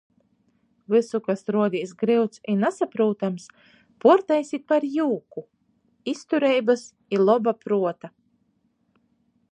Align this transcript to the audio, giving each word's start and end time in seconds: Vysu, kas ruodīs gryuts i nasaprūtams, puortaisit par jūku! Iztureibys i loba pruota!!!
Vysu, 0.93 1.19
kas 1.27 1.43
ruodīs 1.55 1.91
gryuts 1.99 2.41
i 2.53 2.55
nasaprūtams, 2.61 3.45
puortaisit 4.05 4.67
par 4.73 4.89
jūku! 4.95 5.45
Iztureibys 6.15 6.87
i 7.17 7.25
loba 7.29 7.55
pruota!!! 7.67 8.15